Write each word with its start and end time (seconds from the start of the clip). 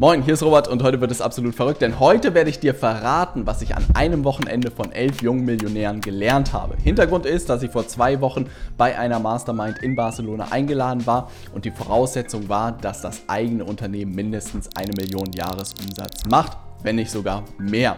Moin, 0.00 0.22
hier 0.22 0.32
ist 0.32 0.42
Robert 0.42 0.66
und 0.66 0.82
heute 0.82 0.98
wird 1.02 1.10
es 1.10 1.20
absolut 1.20 1.54
verrückt, 1.54 1.82
denn 1.82 2.00
heute 2.00 2.32
werde 2.32 2.48
ich 2.48 2.58
dir 2.58 2.74
verraten, 2.74 3.46
was 3.46 3.60
ich 3.60 3.76
an 3.76 3.84
einem 3.92 4.24
Wochenende 4.24 4.70
von 4.70 4.92
elf 4.92 5.20
jungen 5.20 5.44
Millionären 5.44 6.00
gelernt 6.00 6.54
habe. 6.54 6.74
Hintergrund 6.82 7.26
ist, 7.26 7.50
dass 7.50 7.62
ich 7.62 7.70
vor 7.70 7.86
zwei 7.86 8.22
Wochen 8.22 8.46
bei 8.78 8.98
einer 8.98 9.18
Mastermind 9.18 9.76
in 9.82 9.96
Barcelona 9.96 10.46
eingeladen 10.52 11.06
war 11.06 11.30
und 11.54 11.66
die 11.66 11.70
Voraussetzung 11.70 12.48
war, 12.48 12.72
dass 12.72 13.02
das 13.02 13.20
eigene 13.26 13.62
Unternehmen 13.62 14.14
mindestens 14.14 14.70
eine 14.74 14.92
Million 14.96 15.30
Jahresumsatz 15.34 16.24
macht 16.30 16.56
wenn 16.82 16.96
nicht 16.96 17.10
sogar 17.10 17.44
mehr. 17.58 17.96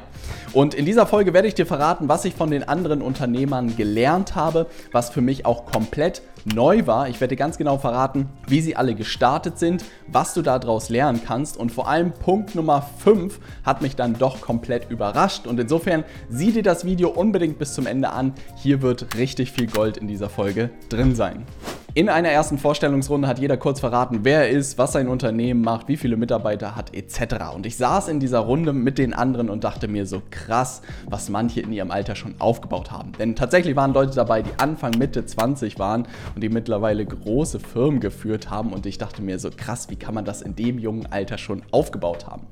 Und 0.52 0.74
in 0.74 0.84
dieser 0.84 1.06
Folge 1.06 1.32
werde 1.32 1.48
ich 1.48 1.54
dir 1.54 1.66
verraten, 1.66 2.08
was 2.08 2.24
ich 2.24 2.34
von 2.34 2.50
den 2.50 2.68
anderen 2.68 3.02
Unternehmern 3.02 3.76
gelernt 3.76 4.34
habe, 4.34 4.66
was 4.92 5.10
für 5.10 5.20
mich 5.20 5.46
auch 5.46 5.66
komplett 5.66 6.22
neu 6.44 6.86
war. 6.86 7.08
Ich 7.08 7.20
werde 7.20 7.34
dir 7.34 7.38
ganz 7.38 7.56
genau 7.56 7.78
verraten, 7.78 8.28
wie 8.46 8.60
sie 8.60 8.76
alle 8.76 8.94
gestartet 8.94 9.58
sind, 9.58 9.84
was 10.08 10.34
du 10.34 10.42
daraus 10.42 10.88
lernen 10.88 11.20
kannst 11.24 11.56
und 11.56 11.70
vor 11.70 11.88
allem 11.88 12.12
Punkt 12.12 12.54
Nummer 12.54 12.82
5 12.98 13.38
hat 13.64 13.82
mich 13.82 13.96
dann 13.96 14.18
doch 14.18 14.40
komplett 14.40 14.90
überrascht 14.90 15.46
und 15.46 15.58
insofern 15.60 16.04
sieh 16.28 16.52
dir 16.52 16.62
das 16.62 16.84
Video 16.84 17.10
unbedingt 17.10 17.58
bis 17.58 17.74
zum 17.74 17.86
Ende 17.86 18.10
an. 18.10 18.34
Hier 18.56 18.82
wird 18.82 19.16
richtig 19.16 19.52
viel 19.52 19.66
Gold 19.66 19.96
in 19.96 20.08
dieser 20.08 20.28
Folge 20.28 20.70
drin 20.88 21.14
sein. 21.14 21.46
In 21.94 22.08
einer 22.08 22.30
ersten 22.30 22.56
Vorstellungsrunde 22.56 23.28
hat 23.28 23.38
jeder 23.38 23.58
kurz 23.58 23.80
verraten, 23.80 24.20
wer 24.22 24.44
er 24.44 24.48
ist, 24.48 24.78
was 24.78 24.92
sein 24.92 25.08
Unternehmen 25.08 25.60
macht, 25.60 25.88
wie 25.88 25.98
viele 25.98 26.16
Mitarbeiter 26.16 26.74
hat 26.74 26.94
etc. 26.94 27.54
Und 27.54 27.66
ich 27.66 27.76
saß 27.76 28.08
in 28.08 28.18
dieser 28.18 28.38
Runde 28.38 28.72
mit 28.72 28.96
den 28.96 29.12
anderen 29.12 29.50
und 29.50 29.62
dachte 29.62 29.88
mir 29.88 30.06
so 30.06 30.22
krass, 30.30 30.80
was 31.10 31.28
manche 31.28 31.60
in 31.60 31.70
ihrem 31.70 31.90
Alter 31.90 32.14
schon 32.14 32.34
aufgebaut 32.38 32.90
haben. 32.90 33.12
Denn 33.18 33.36
tatsächlich 33.36 33.76
waren 33.76 33.92
Leute 33.92 34.14
dabei, 34.14 34.40
die 34.40 34.52
Anfang 34.56 34.92
Mitte 34.96 35.26
20 35.26 35.78
waren 35.78 36.08
und 36.34 36.42
die 36.42 36.48
mittlerweile 36.48 37.04
große 37.04 37.60
Firmen 37.60 38.00
geführt 38.00 38.48
haben 38.48 38.72
und 38.72 38.86
ich 38.86 38.96
dachte 38.96 39.20
mir 39.20 39.38
so 39.38 39.50
krass, 39.54 39.90
wie 39.90 39.96
kann 39.96 40.14
man 40.14 40.24
das 40.24 40.40
in 40.40 40.56
dem 40.56 40.78
jungen 40.78 41.12
Alter 41.12 41.36
schon 41.36 41.60
aufgebaut 41.72 42.26
haben. 42.26 42.46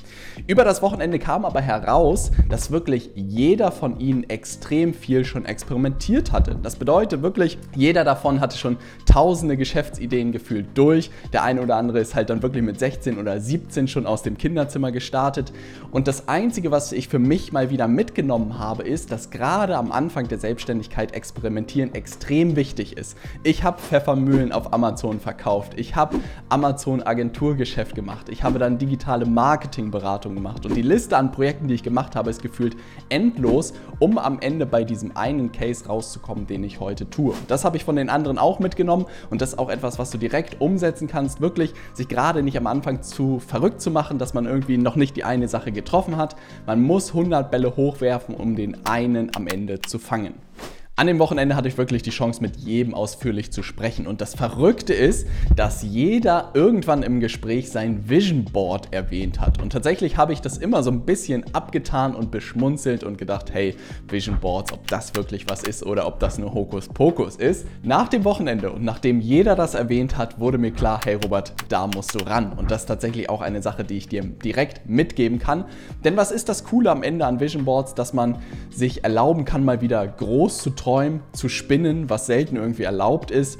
Über 0.49 0.65
das 0.65 0.83
Wochenende 0.83 1.19
kam 1.19 1.47
aber 1.47 1.63
heraus, 1.63 2.31
dass 2.51 2.73
wirklich 2.73 3.09
jeder 3.15 3.73
von 3.73 4.01
ihnen 4.01 4.29
extrem 4.29 4.93
viel 4.93 5.25
schon 5.25 5.47
experimentiert 5.47 6.31
hatte. 6.31 6.57
Das 6.63 6.77
bedeutet 6.77 7.23
wirklich, 7.23 7.57
jeder 7.75 8.05
davon 8.05 8.43
hatte 8.43 8.59
schon 8.59 8.77
tausend 9.07 9.30
tausende 9.31 9.57
Geschäftsideen 9.57 10.33
gefühlt 10.33 10.67
durch. 10.75 11.09
Der 11.33 11.45
eine 11.45 11.63
oder 11.63 11.77
andere 11.77 12.01
ist 12.01 12.17
halt 12.17 12.31
dann 12.31 12.43
wirklich 12.43 12.65
mit 12.65 12.81
16 12.81 13.17
oder 13.17 13.41
17 13.41 13.87
schon 13.87 14.05
aus 14.05 14.25
dem 14.25 14.37
Kinderzimmer 14.37 14.91
gestartet. 14.91 15.53
Und 15.93 16.09
das 16.09 16.27
Einzige, 16.27 16.73
was 16.73 16.91
ich 16.91 17.07
für 17.07 17.21
mich 17.21 17.53
mal 17.53 17.71
wieder 17.71 17.87
mitgenommen 17.87 18.59
habe, 18.59 18.83
ist, 18.83 19.13
dass 19.13 19.31
gerade 19.31 19.77
am 19.77 19.93
Anfang 19.93 20.27
der 20.27 20.39
Selbstständigkeit 20.39 21.15
experimentieren 21.15 21.95
extrem 21.95 22.57
wichtig 22.57 22.97
ist. 22.97 23.17
Ich 23.45 23.63
habe 23.63 23.81
Pfeffermühlen 23.81 24.51
auf 24.51 24.73
Amazon 24.73 25.21
verkauft. 25.21 25.75
Ich 25.77 25.95
habe 25.95 26.19
Amazon 26.49 27.01
Agenturgeschäft 27.01 27.95
gemacht. 27.95 28.31
Ich 28.31 28.43
habe 28.43 28.59
dann 28.59 28.79
digitale 28.79 29.27
Marketingberatung 29.27 30.35
gemacht. 30.35 30.67
Und 30.67 30.75
die 30.75 30.83
Liste 30.83 31.17
an 31.17 31.31
Projekten, 31.31 31.69
die 31.69 31.75
ich 31.75 31.85
gemacht 31.85 32.17
habe, 32.17 32.31
ist 32.31 32.43
gefühlt 32.43 32.77
endlos, 33.11 33.75
um 34.01 34.19
am 34.19 34.41
Ende 34.41 34.67
bei 34.67 34.83
diesem 34.83 35.17
einen 35.17 35.53
Case 35.53 35.87
rauszukommen, 35.87 36.49
den 36.49 36.65
ich 36.65 36.81
heute 36.81 37.09
tue. 37.09 37.35
Das 37.47 37.65
habe 37.65 37.77
ich 37.77 37.85
von 37.85 37.95
den 37.95 38.09
anderen 38.09 38.37
auch 38.37 38.59
mitgenommen 38.59 39.07
und 39.29 39.43
das 39.43 39.51
ist 39.51 39.59
auch 39.59 39.69
etwas, 39.69 39.99
was 39.99 40.11
du 40.11 40.19
direkt 40.19 40.61
umsetzen 40.61 41.09
kannst, 41.09 41.41
wirklich 41.41 41.75
sich 41.93 42.09
gerade 42.09 42.43
nicht 42.43 42.57
am 42.57 42.67
Anfang 42.67 43.03
zu 43.03 43.41
verrückt 43.41 43.81
zu 43.81 43.91
machen, 43.91 44.19
dass 44.19 44.35
man 44.35 44.47
irgendwie 44.47 44.79
noch 44.79 44.97
nicht 44.97 45.17
die 45.17 45.25
eine 45.25 45.49
Sache 45.49 45.73
getroffen 45.73 46.17
hat. 46.17 46.37
Man 46.67 46.83
muss 46.83 47.09
100 47.09 47.51
Bälle 47.51 47.77
hochwerfen, 47.77 48.35
um 48.35 48.57
den 48.57 48.87
einen 48.87 49.35
am 49.35 49.47
Ende 49.47 49.81
zu 49.81 49.99
fangen. 49.99 50.35
An 51.01 51.07
dem 51.07 51.19
Wochenende 51.19 51.57
hatte 51.57 51.67
ich 51.67 51.79
wirklich 51.79 52.03
die 52.03 52.11
Chance, 52.11 52.43
mit 52.43 52.57
jedem 52.57 52.93
ausführlich 52.93 53.51
zu 53.51 53.63
sprechen. 53.63 54.07
Und 54.07 54.21
das 54.21 54.35
Verrückte 54.35 54.93
ist, 54.93 55.27
dass 55.57 55.83
jeder 55.83 56.51
irgendwann 56.53 57.03
im 57.03 57.21
Gespräch 57.21 57.71
sein 57.71 58.11
Vision 58.11 58.45
Board 58.45 58.93
erwähnt 58.93 59.41
hat. 59.41 59.63
Und 59.63 59.73
tatsächlich 59.73 60.19
habe 60.19 60.35
ich 60.35 60.43
das 60.43 60.59
immer 60.59 60.83
so 60.83 60.91
ein 60.91 61.07
bisschen 61.07 61.43
abgetan 61.55 62.15
und 62.15 62.31
beschmunzelt 62.31 63.03
und 63.03 63.17
gedacht, 63.17 63.51
hey, 63.51 63.77
Vision 64.09 64.41
Boards, 64.41 64.75
ob 64.75 64.87
das 64.89 65.17
wirklich 65.17 65.49
was 65.49 65.63
ist 65.63 65.87
oder 65.87 66.07
ob 66.07 66.21
das 66.21 66.37
nur 66.37 66.53
Hokuspokus 66.53 67.37
ist. 67.37 67.67
Nach 67.83 68.09
dem 68.09 68.25
Wochenende 68.25 68.71
und 68.71 68.85
nachdem 68.85 69.23
jeder 69.23 69.57
das 69.57 69.73
erwähnt 69.73 70.19
hat, 70.19 70.39
wurde 70.39 70.59
mir 70.59 70.71
klar, 70.71 71.01
hey 71.03 71.15
Robert, 71.15 71.55
da 71.71 71.87
musst 71.87 72.15
du 72.15 72.23
ran. 72.27 72.53
Und 72.53 72.71
das 72.71 72.83
ist 72.83 72.89
tatsächlich 72.89 73.31
auch 73.31 73.41
eine 73.41 73.63
Sache, 73.63 73.85
die 73.85 73.97
ich 73.97 74.09
dir 74.09 74.23
direkt 74.23 74.87
mitgeben 74.87 75.39
kann. 75.39 75.65
Denn 76.05 76.19
was 76.19 76.31
ist 76.31 76.51
das 76.51 76.65
Coole 76.65 76.91
am 76.91 77.03
Ende 77.03 77.25
an 77.25 77.41
Vision 77.41 77.65
Boards, 77.65 77.95
dass 77.95 78.13
man 78.13 78.37
sich 78.69 79.03
erlauben 79.03 79.47
kann, 79.47 79.65
mal 79.65 79.81
wieder 79.81 80.07
groß 80.07 80.59
zu 80.59 80.69
träumen 80.69 80.90
träumen, 80.91 81.21
zu 81.33 81.49
spinnen, 81.49 82.11
was 82.11 82.27
selten 82.27 82.57
irgendwie 82.57 82.83
erlaubt 82.83 83.31
ist 83.31 83.59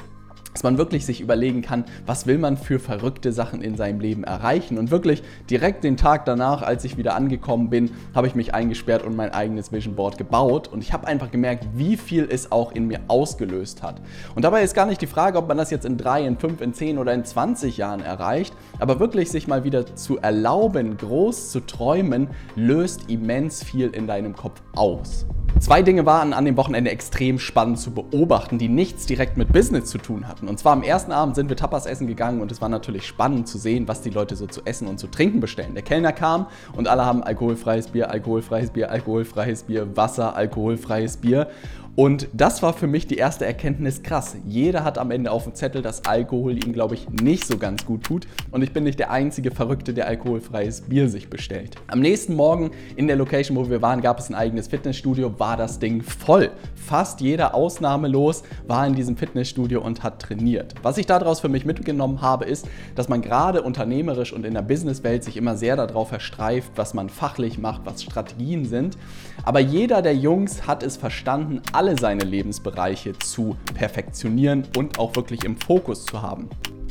dass 0.53 0.63
man 0.65 0.79
wirklich 0.79 1.07
sich 1.07 1.21
überlegen 1.21 1.63
kann, 1.63 1.85
was 2.07 2.27
will 2.27 2.39
man 2.39 2.57
für 2.57 2.79
verrückte 2.79 3.33
Sachen 3.33 3.63
in 3.63 3.77
seinem 3.77 4.01
Leben 4.01 4.25
erreichen. 4.25 4.79
Und 4.79 4.91
wirklich 4.91 5.23
direkt 5.49 5.85
den 5.85 5.97
Tag 5.97 6.25
danach, 6.25 6.63
als 6.63 6.85
ich 6.85 6.97
wieder 6.97 7.15
angekommen 7.15 7.71
bin, 7.71 7.91
habe 8.15 8.27
ich 8.27 8.35
mich 8.35 8.53
eingesperrt 8.53 9.05
und 9.05 9.15
mein 9.15 9.33
eigenes 9.33 9.73
Vision 9.73 9.95
Board 9.95 10.19
gebaut. 10.19 10.69
Und 10.69 10.83
ich 10.83 10.93
habe 10.93 11.07
einfach 11.07 11.31
gemerkt, 11.31 11.69
wie 11.75 11.97
viel 11.97 12.29
es 12.31 12.51
auch 12.51 12.73
in 12.73 12.89
mir 12.89 13.01
ausgelöst 13.09 13.83
hat. 13.83 14.01
Und 14.35 14.45
dabei 14.45 14.63
ist 14.63 14.75
gar 14.75 14.87
nicht 14.87 15.01
die 15.01 15.07
Frage, 15.07 15.39
ob 15.39 15.47
man 15.47 15.57
das 15.57 15.71
jetzt 15.71 15.85
in 15.85 15.97
drei, 15.97 16.27
in 16.27 16.37
fünf, 16.37 16.61
in 16.61 16.75
zehn 16.75 16.99
oder 16.99 17.15
in 17.15 17.25
20 17.25 17.77
Jahren 17.77 18.01
erreicht, 18.01 18.55
aber 18.81 18.99
wirklich 18.99 19.31
sich 19.31 19.47
mal 19.47 19.65
wieder 19.65 19.95
zu 19.95 20.19
erlauben, 20.19 20.97
groß 20.97 21.51
zu 21.51 21.61
träumen, 21.61 22.29
löst 22.57 23.09
immens 23.09 23.63
viel 23.63 23.91
in 23.91 24.07
deinem 24.07 24.35
Kopf 24.35 24.61
aus. 24.75 25.27
Zwei 25.71 25.83
Dinge 25.83 26.05
waren 26.05 26.33
an 26.33 26.45
dem 26.45 26.57
Wochenende 26.57 26.91
extrem 26.91 27.39
spannend 27.39 27.79
zu 27.79 27.93
beobachten, 27.93 28.59
die 28.59 28.69
nichts 28.69 29.07
direkt 29.07 29.37
mit 29.37 29.53
Business 29.53 29.89
zu 29.89 29.99
tun 29.99 30.27
hatten. 30.27 30.49
Und 30.49 30.59
zwar 30.59 30.73
am 30.73 30.83
ersten 30.83 31.13
Abend 31.13 31.37
sind 31.37 31.49
wir 31.49 31.57
Tapas 31.57 31.87
essen 31.87 32.09
gegangen 32.09 32.41
und 32.41 32.51
es 32.51 32.61
war 32.61 32.69
natürlich 32.69 33.07
spannend 33.07 33.47
zu 33.47 33.57
sehen, 33.57 33.87
was 33.87 34.03
die 34.03 34.11
Leute 34.11 34.35
so 34.35 34.49
zu 34.49 34.63
essen 34.65 34.89
und 34.89 34.99
zu 34.99 35.07
trinken 35.07 35.39
bestellen. 35.39 35.75
Der 35.75 35.85
Kellner 35.85 36.11
kam 36.11 36.47
und 36.73 36.89
alle 36.89 37.05
haben 37.05 37.23
alkoholfreies 37.23 37.87
Bier, 37.87 38.11
alkoholfreies 38.11 38.71
Bier, 38.71 38.91
alkoholfreies 38.91 39.63
Bier, 39.63 39.97
Wasser, 39.97 40.35
alkoholfreies 40.35 41.19
Bier. 41.19 41.47
Und 41.97 42.29
das 42.33 42.63
war 42.63 42.73
für 42.73 42.87
mich 42.87 43.07
die 43.09 43.17
erste 43.17 43.45
Erkenntnis 43.45 44.03
krass. 44.03 44.37
Jeder 44.47 44.85
hat 44.85 44.97
am 44.97 45.11
Ende 45.11 45.31
auf 45.33 45.45
dem 45.45 45.55
Zettel, 45.55 45.83
dass 45.83 46.05
Alkohol 46.05 46.57
ihm, 46.65 46.73
glaube 46.73 46.95
ich, 46.95 47.09
nicht 47.11 47.47
so 47.47 47.59
ganz 47.59 47.85
gut 47.85 48.05
tut. 48.05 48.27
Und 48.53 48.63
ich 48.63 48.73
bin 48.73 48.85
nicht 48.85 48.99
der 48.99 49.11
einzige 49.11 49.51
Verrückte, 49.51 49.93
der 49.93 50.07
alkoholfreies 50.07 50.83
Bier 50.83 51.09
sich 51.09 51.29
bestellt. 51.29 51.77
Am 51.89 52.01
nächsten 52.01 52.35
Morgen 52.35 52.71
in 52.95 53.09
der 53.09 53.17
Location, 53.17 53.57
wo 53.57 53.69
wir 53.69 53.83
waren, 53.83 54.03
gab 54.03 54.21
es 54.21 54.31
ein 54.31 54.35
eigenes 54.37 54.69
Fitnessstudio, 54.69 55.39
war 55.39 55.57
das 55.57 55.81
Ding 55.81 56.03
voll. 56.03 56.51
Fast 56.77 57.21
jeder 57.21 57.55
ausnahmelos 57.55 58.45
war 58.67 58.87
in 58.87 58.95
diesem 58.95 59.17
Fitnessstudio 59.17 59.83
und 59.83 60.03
hat 60.05 60.23
trainiert. 60.23 60.75
Was 60.83 60.97
ich 60.97 61.07
daraus 61.07 61.41
für 61.41 61.49
mich 61.49 61.65
mitgenommen 61.65 62.23
habe, 62.23 62.45
ist, 62.45 62.69
dass 62.95 63.09
man 63.09 63.21
gerade 63.21 63.63
unternehmerisch 63.63 64.33
und 64.33 64.47
in 64.47 64.55
der 64.55 64.63
Businesswelt 64.63 65.25
sich 65.25 65.37
immer 65.37 65.57
sehr 65.57 65.75
darauf 65.75 66.09
verstreift, 66.09 66.71
was 66.77 66.95
man 66.95 67.09
fachlich 67.09 67.59
macht, 67.59 67.83
was 67.85 68.03
Strategien 68.03 68.65
sind. 68.65 68.97
Aber 69.43 69.61
jeder 69.61 70.03
der 70.03 70.15
Jungs 70.15 70.67
hat 70.67 70.83
es 70.83 70.97
verstanden, 70.97 71.61
alle 71.81 71.97
seine 71.97 72.25
Lebensbereiche 72.25 73.19
zu 73.21 73.57
perfektionieren 73.73 74.69
und 74.77 74.99
auch 74.99 75.17
wirklich 75.17 75.45
im 75.45 75.57
Fokus 75.57 76.05
zu 76.05 76.21
haben. 76.21 76.51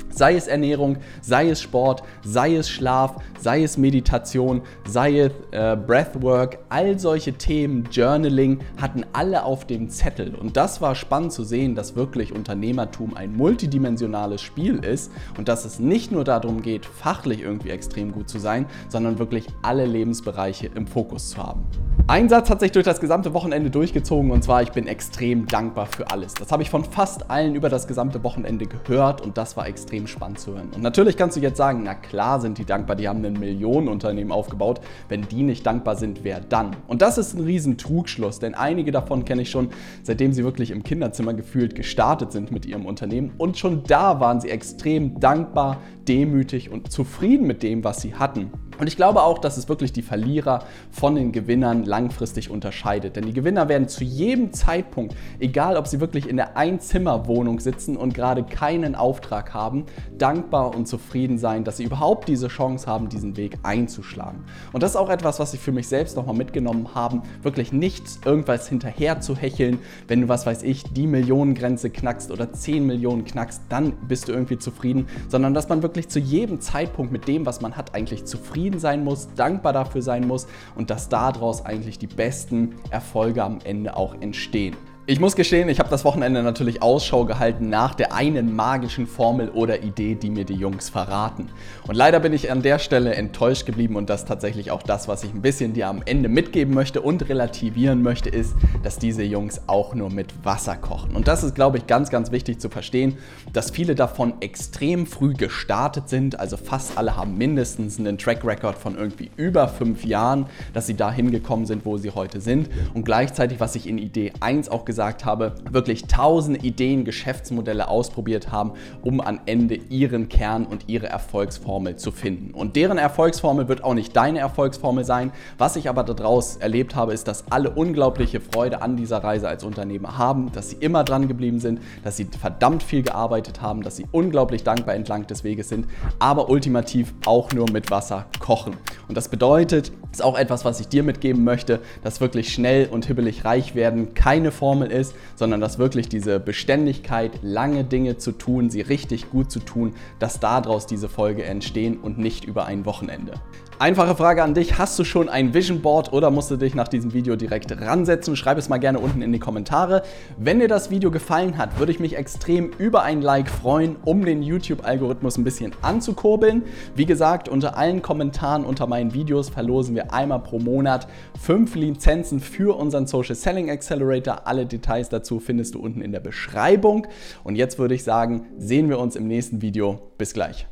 Sei 0.10 0.36
es 0.36 0.48
Ernährung, 0.48 0.98
sei 1.22 1.50
es 1.50 1.62
Sport, 1.62 2.04
sei 2.24 2.56
es 2.56 2.70
Schlaf, 2.70 3.16
sei 3.40 3.64
es 3.64 3.78
Meditation, 3.78 4.62
sei 4.88 5.20
es 5.20 5.32
äh, 5.52 5.76
Breathwork, 5.76 6.60
all 6.70 7.00
solche 7.00 7.34
Themen, 7.34 7.88
Journaling 7.92 8.60
hatten 8.78 9.06
alle 9.14 9.44
auf 9.44 9.66
dem 9.66 9.90
Zettel. 9.90 10.36
Und 10.36 10.58
das 10.58 10.82
war 10.82 10.96
spannend 10.96 11.32
zu 11.32 11.44
sehen, 11.44 11.76
dass 11.76 11.96
wirklich 11.96 12.34
Unternehmertum 12.34 13.16
ein 13.16 13.36
multidimensionales 13.36 14.42
Spiel 14.42 14.84
ist 14.84 15.12
und 15.38 15.48
dass 15.48 15.66
es 15.66 15.80
nicht 15.80 16.12
nur 16.12 16.24
darum 16.24 16.62
geht, 16.62 16.86
fachlich 16.86 17.42
irgendwie 17.42 17.70
extrem 17.70 18.12
gut 18.12 18.30
zu 18.30 18.40
sein, 18.40 18.66
sondern 18.90 19.20
wirklich 19.20 19.48
alle 19.62 19.86
Lebensbereiche 19.86 20.70
im 20.76 20.88
Fokus 20.88 21.30
zu 21.30 21.38
haben. 21.38 21.66
Ein 22.08 22.28
Satz 22.28 22.50
hat 22.50 22.60
sich 22.60 22.72
durch 22.72 22.86
das 22.86 23.00
gesamte 23.00 23.36
Wochenende 23.36 23.70
durchgezogen 23.70 24.32
und 24.32 24.44
zwar, 24.44 24.64
ich 24.64 24.72
bin 24.72 24.88
extrem 24.88 25.46
dankbar 25.46 25.86
für 25.86 26.10
alles. 26.10 26.34
Das 26.34 26.52
habe 26.52 26.64
ich 26.64 26.70
von 26.70 26.84
fast 26.84 27.30
allen 27.30 27.54
über 27.54 27.70
das 27.70 27.88
gesamte 27.88 28.24
Wochenende 28.24 28.66
gehört 28.66 29.22
und 29.22 29.38
das 29.38 29.56
war 29.56 29.68
extrem 29.68 29.99
spannend 30.08 30.40
zu 30.40 30.54
hören. 30.54 30.70
Und 30.76 30.82
natürlich 30.82 31.18
kannst 31.18 31.38
du 31.38 31.42
jetzt 31.42 31.58
sagen, 31.58 31.82
na 31.84 31.94
klar 31.94 32.40
sind 32.40 32.58
die 32.58 32.66
dankbar, 32.66 32.96
die 32.96 33.08
haben 33.08 33.24
ein 33.24 33.34
Millionenunternehmen 33.34 34.32
aufgebaut. 34.32 34.82
Wenn 35.08 35.28
die 35.28 35.44
nicht 35.44 35.66
dankbar 35.66 35.96
sind, 35.96 36.24
wer 36.24 36.40
dann? 36.40 36.76
Und 36.88 37.02
das 37.02 37.18
ist 37.18 37.34
ein 37.34 37.44
riesen 37.44 37.78
Trugschluss, 37.78 38.40
denn 38.40 38.56
einige 38.56 38.92
davon 38.92 39.26
kenne 39.26 39.42
ich 39.42 39.50
schon, 39.50 39.70
seitdem 40.04 40.34
sie 40.34 40.44
wirklich 40.44 40.72
im 40.72 40.84
Kinderzimmer 40.84 41.34
gefühlt 41.34 41.76
gestartet 41.76 42.32
sind 42.32 42.52
mit 42.52 42.66
ihrem 42.66 42.86
Unternehmen 42.86 43.32
und 43.38 43.58
schon 43.58 43.84
da 43.84 44.20
waren 44.20 44.42
sie 44.42 44.50
extrem 44.50 45.20
dankbar, 45.20 45.78
demütig 46.08 46.70
und 46.70 46.92
zufrieden 46.92 47.48
mit 47.48 47.64
dem, 47.64 47.84
was 47.84 48.02
sie 48.02 48.16
hatten. 48.16 48.52
Und 48.80 48.88
ich 48.88 48.96
glaube 48.96 49.24
auch, 49.24 49.38
dass 49.38 49.58
es 49.58 49.68
wirklich 49.68 49.92
die 49.92 50.02
Verlierer 50.02 50.64
von 50.90 51.16
den 51.16 51.32
Gewinnern 51.32 51.84
langfristig 51.84 52.50
unterscheidet. 52.50 53.16
Denn 53.16 53.26
die 53.26 53.34
Gewinner 53.34 53.68
werden 53.68 53.88
zu 53.88 54.04
jedem 54.04 54.54
Zeitpunkt, 54.54 55.16
egal 55.40 55.78
ob 55.78 55.88
sie 55.88 56.00
wirklich 56.00 56.28
in 56.28 56.38
der 56.38 56.56
Einzimmerwohnung 56.58 57.60
sitzen 57.60 57.98
und 57.98 58.14
gerade 58.14 58.44
keinen 58.44 58.96
Auftrag 58.96 59.54
haben, 59.54 59.86
dankbar 60.18 60.76
und 60.76 60.88
zufrieden 60.88 61.38
sein, 61.38 61.64
dass 61.64 61.78
sie 61.78 61.84
überhaupt 61.84 62.30
diese 62.30 62.48
Chance 62.48 62.88
haben, 62.88 63.10
diesen 63.10 63.36
Weg 63.36 63.58
einzuschlagen. 63.64 64.46
Und 64.72 64.82
das 64.82 64.92
ist 64.92 64.98
auch 64.98 65.10
etwas, 65.10 65.40
was 65.40 65.54
ich 65.54 65.60
für 65.60 65.74
mich 65.74 65.88
selbst 65.88 66.16
nochmal 66.16 66.36
mitgenommen 66.36 66.96
habe, 66.96 67.22
wirklich 67.42 67.74
nicht 67.74 68.26
irgendwas 68.26 68.70
hinterher 68.70 69.20
zu 69.20 69.36
hecheln. 69.36 69.80
Wenn 70.08 70.22
du, 70.22 70.30
was 70.30 70.46
weiß 70.46 70.64
ich, 70.64 70.84
die 70.84 71.08
Millionengrenze 71.08 71.90
knackst 71.90 72.32
oder 72.32 72.54
10 72.54 72.86
Millionen 72.86 73.26
knackst, 73.26 73.62
dann 73.68 73.94
bist 74.08 74.30
du 74.30 74.32
irgendwie 74.32 74.58
zufrieden, 74.58 75.08
sondern 75.28 75.54
dass 75.54 75.68
man 75.68 75.84
wirklich 75.84 76.08
zu 76.08 76.20
jedem 76.20 76.62
Zeitpunkt 76.62 77.12
mit 77.12 77.28
dem, 77.28 77.46
was 77.46 77.60
man 77.60 77.76
hat, 77.76 77.94
eigentlich 77.94 78.26
zufrieden 78.26 78.69
zufrieden 78.70 78.80
sein 78.80 79.04
muss, 79.04 79.28
dankbar 79.36 79.74
dafür 79.74 80.02
sein 80.02 80.28
muss 80.28 80.48
und 80.76 80.90
dass 80.90 81.10
daraus 81.10 81.66
eigentlich 81.66 81.98
die 81.98 82.08
besten 82.08 82.76
Erfolge 82.92 83.44
am 83.44 83.60
Ende 83.64 83.96
auch 83.96 84.16
entstehen. 84.22 84.76
Ich 85.10 85.20
muss 85.20 85.36
gestehen, 85.36 85.70
ich 85.70 85.80
habe 85.80 85.90
das 85.90 86.06
Wochenende 86.06 86.44
natürlich 86.44 86.84
Ausschau 86.84 87.26
gehalten 87.26 87.68
nach 87.68 87.96
der 87.96 88.14
einen 88.14 88.56
magischen 88.56 89.08
Formel 89.08 89.50
oder 89.50 89.82
Idee, 89.82 90.14
die 90.14 90.30
mir 90.30 90.46
die 90.46 90.54
Jungs 90.54 90.90
verraten. 90.90 91.50
Und 91.88 91.96
leider 91.96 92.20
bin 92.20 92.32
ich 92.32 92.52
an 92.52 92.62
der 92.62 92.78
Stelle 92.78 93.16
enttäuscht 93.16 93.66
geblieben 93.66 93.96
und 93.96 94.08
das 94.08 94.26
tatsächlich 94.26 94.70
auch 94.70 94.84
das, 94.84 95.08
was 95.08 95.24
ich 95.24 95.34
ein 95.34 95.42
bisschen 95.42 95.74
dir 95.74 95.88
am 95.88 96.04
Ende 96.06 96.30
mitgeben 96.30 96.76
möchte 96.76 97.02
und 97.02 97.28
relativieren 97.28 98.04
möchte, 98.04 98.30
ist, 98.30 98.54
dass 98.84 99.00
diese 99.00 99.24
Jungs 99.24 99.62
auch 99.66 99.96
nur 99.96 100.12
mit 100.12 100.46
Wasser 100.46 100.76
kochen. 100.76 101.16
Und 101.16 101.28
das 101.28 101.44
ist, 101.44 101.56
glaube 101.56 101.80
ich, 101.80 101.88
ganz, 101.88 102.12
ganz 102.12 102.32
wichtig 102.32 102.60
zu 102.60 102.70
verstehen, 102.70 103.18
dass 103.52 103.72
viele 103.72 103.96
davon 103.96 104.36
extrem 104.42 105.08
früh 105.08 105.34
gestartet 105.34 106.08
sind. 106.08 106.40
Also 106.40 106.56
fast 106.56 107.00
alle 107.00 107.18
haben 107.18 107.36
mindestens 107.36 107.98
einen 107.98 108.20
Track 108.20 108.46
Record 108.46 108.78
von 108.78 108.96
irgendwie 108.96 109.32
über 109.38 109.70
fünf 109.70 110.06
Jahren, 110.06 110.46
dass 110.76 110.86
sie 110.86 110.96
da 110.96 111.12
hingekommen 111.12 111.66
sind, 111.66 111.84
wo 111.84 111.98
sie 111.98 112.12
heute 112.12 112.42
sind. 112.42 112.70
Und 112.94 113.06
gleichzeitig, 113.06 113.60
was 113.60 113.74
ich 113.74 113.90
in 113.90 113.98
Idee 113.98 114.34
1 114.40 114.70
auch 114.70 114.86
gesagt 114.86 114.99
gesagt 115.00 115.24
habe, 115.24 115.54
wirklich 115.72 116.08
tausende 116.08 116.60
Ideen, 116.60 117.06
Geschäftsmodelle 117.06 117.88
ausprobiert 117.88 118.52
haben, 118.52 118.74
um 119.02 119.22
am 119.22 119.40
Ende 119.46 119.76
ihren 119.76 120.28
Kern 120.28 120.66
und 120.66 120.90
ihre 120.90 121.08
Erfolgsformel 121.08 121.96
zu 121.96 122.12
finden. 122.12 122.54
Und 122.54 122.76
deren 122.76 122.98
Erfolgsformel 122.98 123.70
wird 123.70 123.82
auch 123.86 123.94
nicht 123.94 124.14
deine 124.14 124.40
Erfolgsformel 124.40 125.06
sein. 125.06 125.32
Was 125.58 125.78
ich 125.78 125.88
aber 125.88 126.04
daraus 126.04 126.58
erlebt 126.58 126.98
habe, 126.98 127.14
ist, 127.14 127.30
dass 127.30 127.50
alle 127.50 127.70
unglaubliche 127.70 128.42
Freude 128.42 128.82
an 128.82 128.98
dieser 128.98 129.24
Reise 129.24 129.48
als 129.48 129.64
Unternehmer 129.64 130.18
haben, 130.18 130.52
dass 130.52 130.72
sie 130.72 130.76
immer 130.82 131.06
dran 131.06 131.30
geblieben 131.30 131.62
sind, 131.62 131.80
dass 132.04 132.18
sie 132.18 132.26
verdammt 132.26 132.84
viel 132.84 133.02
gearbeitet 133.02 133.62
haben, 133.62 133.84
dass 133.84 133.96
sie 133.96 134.06
unglaublich 134.12 134.66
dankbar 134.66 134.96
entlang 134.96 135.28
des 135.28 135.46
Weges 135.46 135.70
sind, 135.70 135.88
aber 136.20 136.50
ultimativ 136.50 137.14
auch 137.26 137.54
nur 137.54 137.72
mit 137.72 137.90
Wasser 137.90 138.26
kochen. 138.42 138.74
Und 139.08 139.16
das 139.16 139.30
bedeutet, 139.30 139.94
ist 140.12 140.24
auch 140.24 140.38
etwas, 140.38 140.66
was 140.66 140.80
ich 140.80 140.88
dir 140.88 141.04
mitgeben 141.04 141.44
möchte, 141.44 141.80
dass 142.04 142.20
wirklich 142.20 142.52
schnell 142.52 142.88
und 142.88 143.06
hibbelig 143.06 143.46
reich 143.46 143.76
werden 143.76 144.14
keine 144.14 144.52
Formel 144.52 144.89
ist, 144.90 145.16
sondern 145.36 145.62
dass 145.62 145.80
wirklich 145.80 146.10
diese 146.10 146.40
Beständigkeit, 146.40 147.40
lange 147.42 147.84
Dinge 147.84 148.18
zu 148.18 148.32
tun, 148.32 148.70
sie 148.70 148.82
richtig 148.82 149.30
gut 149.30 149.52
zu 149.52 149.60
tun, 149.60 149.94
dass 150.20 150.40
daraus 150.40 150.86
diese 150.86 151.10
Folge 151.10 151.44
entstehen 151.44 151.98
und 151.98 152.18
nicht 152.18 152.46
über 152.46 152.66
ein 152.66 152.86
Wochenende. 152.86 153.34
Einfache 153.82 154.14
Frage 154.14 154.44
an 154.44 154.54
dich, 154.54 154.78
hast 154.78 155.00
du 155.00 155.06
schon 155.06 155.30
ein 155.30 155.54
Vision 155.54 155.80
Board 155.80 156.12
oder 156.12 156.32
musst 156.32 156.52
du 156.52 156.58
dich 156.58 156.76
nach 156.76 156.90
diesem 156.90 157.14
Video 157.14 157.38
direkt 157.38 157.72
ransetzen? 157.80 158.36
Schreib 158.36 158.58
es 158.58 158.68
mal 158.68 158.78
gerne 158.78 159.00
unten 159.00 159.22
in 159.22 159.32
die 159.32 159.40
Kommentare. 159.40 160.04
Wenn 160.38 160.60
dir 160.60 160.68
das 160.68 160.92
Video 160.92 161.12
gefallen 161.12 161.58
hat, 161.58 161.80
würde 161.80 161.94
ich 161.94 162.00
mich 162.02 162.18
extrem 162.18 162.72
über 162.78 163.04
ein 163.04 163.22
Like 163.22 163.50
freuen, 163.50 163.96
um 164.04 164.26
den 164.26 164.44
YouTube-Algorithmus 164.44 165.38
ein 165.38 165.46
bisschen 165.46 165.72
anzukurbeln. 165.82 166.64
Wie 166.94 167.06
gesagt, 167.06 167.48
unter 167.48 167.78
allen 167.78 168.02
Kommentaren 168.02 168.66
unter 168.66 168.86
meinen 168.86 169.14
Videos 169.14 169.48
verlosen 169.48 169.96
wir 169.96 170.14
einmal 170.14 170.40
pro 170.40 170.60
Monat 170.60 171.08
fünf 171.42 171.74
Lizenzen 171.76 172.42
für 172.42 172.78
unseren 172.78 173.08
Social 173.08 173.36
Selling 173.36 173.70
Accelerator. 173.70 174.42
Alle 174.44 174.66
Details 174.80 175.10
dazu 175.10 175.40
findest 175.40 175.76
du 175.76 175.80
unten 175.80 176.02
in 176.02 176.12
der 176.12 176.20
Beschreibung. 176.20 177.08
Und 177.44 177.56
jetzt 177.56 177.78
würde 177.78 177.96
ich 177.96 178.04
sagen, 178.04 178.48
sehen 178.58 178.90
wir 178.90 179.00
uns 179.00 179.16
im 179.16 179.28
nächsten 179.28 179.62
Video. 179.62 180.12
Bis 180.18 180.34
gleich. 180.34 180.68